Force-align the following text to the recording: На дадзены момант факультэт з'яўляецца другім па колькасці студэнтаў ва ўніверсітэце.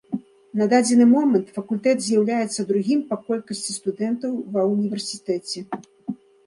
На 0.59 0.65
дадзены 0.71 1.05
момант 1.15 1.51
факультэт 1.59 1.97
з'яўляецца 2.07 2.67
другім 2.73 3.05
па 3.13 3.21
колькасці 3.29 3.71
студэнтаў 3.79 4.31
ва 4.57 4.61
ўніверсітэце. 4.75 5.59